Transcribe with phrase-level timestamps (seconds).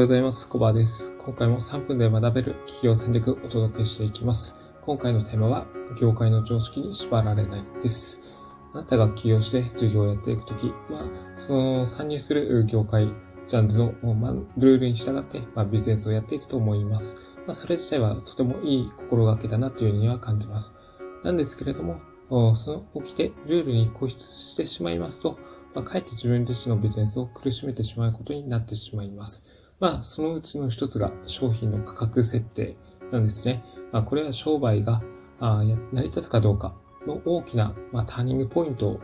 [0.00, 0.48] ようございます。
[0.48, 1.12] コバです。
[1.18, 4.56] 今回も3分で学べる企業戦略をお届けしていきます。
[4.80, 5.66] 今回のテーマは、
[6.00, 8.18] 業界の常識に縛られないです。
[8.72, 11.04] あなたが起業して授業をやっていくとき、まあ、
[11.36, 13.12] その参入する業界、
[13.46, 13.92] ジャンルの、
[14.56, 17.16] ルールに従って、まあ、ビジネスをやっていくと思います。
[17.46, 20.72] まあ、それ自体はとてもいい心がけだなというふうには感じます。
[21.24, 22.00] なんですけれども、
[22.56, 25.38] その起きてルールに固執してしまいますと、
[25.74, 29.44] まあ、かえって自分自身のビジネスを苦しめてしまうことになってしまいます。
[29.80, 32.76] まあ、そのうちの一つが商品の価格設定
[33.10, 33.64] なんですね。
[33.92, 35.02] まあ、これは商売が
[35.40, 36.74] 成り立つかどうか
[37.06, 39.00] の大きな、まあ、ターニングポイント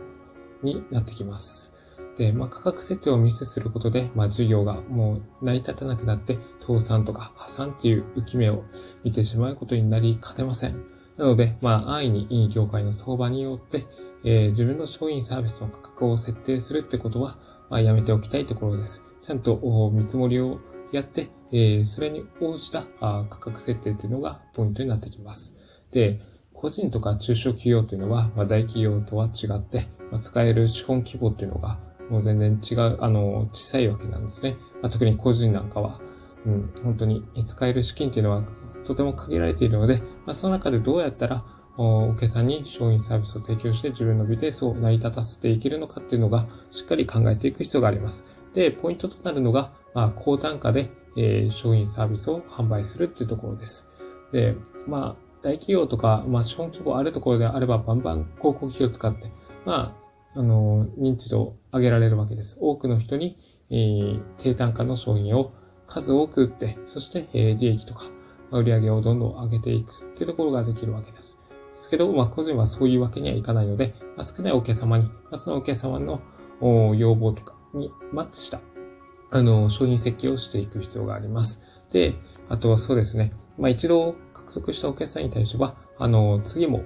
[0.61, 1.73] になってきます。
[2.15, 8.63] で、まあ、価格設定をミスすることで、まあ、事業がもう成り立たなくなって、倒産とか破産っていう浮き目を
[9.03, 10.83] 見てしまうことになりかねません。
[11.17, 13.85] なので、まあ、安易にいい業界の相場によって、
[14.23, 17.37] えー、自分の商品サービスの価格を設定するってことは、
[17.69, 19.06] まあ、やめておきたいところです。
[19.21, 20.59] ちゃんと見積もりを
[20.91, 25.55] やって、え、それに応じた価格設定っていうのがポイントになってきます。
[25.91, 26.19] で、
[26.53, 34.55] 個人とか中小企業っていうのは、ま、大企業とは違って、ま、使える資本規模っていうのがもう全然違う、あの、小さいわけなんですね。
[34.81, 35.99] ま、特に個人なんかは、
[36.45, 38.43] うん、本当に使える資金っていうのは
[38.85, 41.43] とても限られているので、まあ、その中でどうやったら
[41.77, 48.23] お客さんに商品サービスを提供して自分のビジネスを成り立たせていけるのかっていうのがしっかり考えていく必要があります。
[48.57, 53.87] で、ポイントとなるのが、まあ、高単価で、えー、商品サービスを販売するっていうところです。
[54.31, 54.55] で、
[54.87, 59.31] まあ、大企業とか、まあ、資本規模あるところであれば、バンバン広告費を使って、
[59.63, 59.95] ま
[60.33, 62.57] あ、あの、認知度を上げられるわけです。
[62.59, 63.37] 多くの人に、
[63.69, 65.53] えー、低単価の商品を
[65.85, 68.05] 数多く売って、そして、えー、利益とか、
[68.49, 71.37] 売り上げをどんどん上げていくっていうところができるわけです。
[71.75, 76.21] ですけど、まあ、個人はそういうわけにはいかないので、まあ、少ないお客様に、まあ、そのお客様の
[76.95, 78.61] 要望とかにマッチした、
[79.31, 81.61] あの、商品設計をしていく必要があります。
[81.91, 82.15] で、
[82.49, 86.83] あとはそうですね、まあ、一度獲得したお客さんに対しては、あの、次も、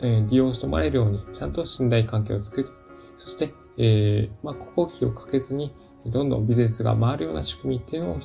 [0.00, 2.68] えー、利用してもらえるように、ちゃんと信頼関係を作る。
[3.16, 5.74] そして、えー、まあ、広告費をかけずに、
[6.06, 8.18] どんどんビジネスが回るような仕組みっていうのを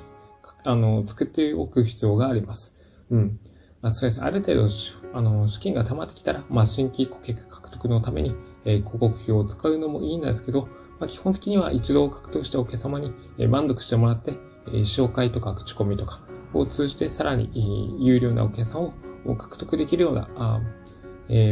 [0.65, 2.75] あの、作っておく必要があります。
[3.09, 3.39] うん。
[3.81, 4.21] まあ、そうです。
[4.21, 4.69] ある程度、
[5.13, 8.35] あの、資金が溜まってきたら、まあ、新規顧客獲得のために、
[8.65, 13.13] えー、広告費を使うのもいいんですけど、まあ、基本的には一度獲得したお客様に、
[13.47, 14.33] 満足してもらって、
[14.67, 16.21] 紹介とか口コミとか
[16.53, 20.61] を通じて、さらに、有料なお客さんを獲得できるような、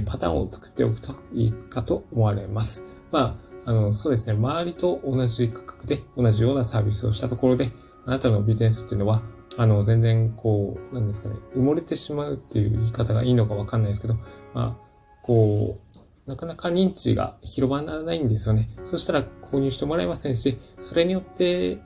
[0.06, 2.84] パターンを作っておくといいかと思われます。
[3.12, 4.34] まあ、あの、そうですね。
[4.34, 7.72] 周りと同じ価格で同じようなサービスをしたところで、
[8.06, 9.22] あなたのビジネスっていうのは、
[9.58, 14.22] あの、全然こう、なんですかね、埋もれてしまうっていう言い方がいいのかわかんないですけど、ま
[14.54, 14.78] あ、
[15.22, 15.91] こう、
[16.28, 18.70] なかなか認知が広まらないんですよね。
[18.86, 21.80] そしたら購入してもらえませんし、それによって、やっ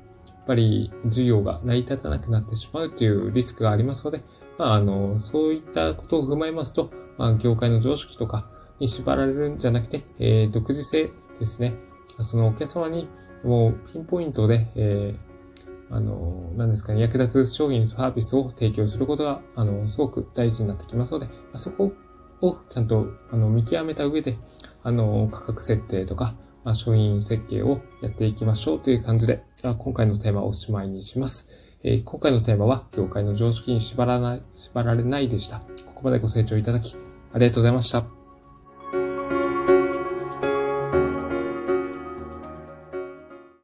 [0.47, 4.23] ぱり事業が成り立たなくなってしまうというリスクがありますので、
[4.57, 11.09] まあ、あの、そういったことを踏まえますと、まあ、業界の常識とかに縛られるんじゃなくて、えー、独自性
[11.39, 11.75] ですね。
[12.19, 13.07] そのお客様に
[13.43, 15.35] もうピンポイントで、えー
[15.89, 21.93] あの、何ですかね、役立つ商品、サービスを提供することが、あの、すごく大事になってきますので、そこ
[22.41, 24.37] をちゃんと、あの、見極めた上で、
[24.83, 31.47] あの、価格設定とか、まあ、商品設計をやっていきましょうという感じで、今回のテーマをおしまいにします。
[31.83, 35.59] えー、今回のテーマは、業界の常識に縛らない、縛られないでした。
[35.85, 36.95] ここまでご清聴いただき、
[37.31, 38.24] ありがとうございました。